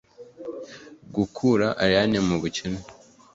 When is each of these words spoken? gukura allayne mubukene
gukura 1.15 1.67
allayne 1.83 2.19
mubukene 2.27 2.79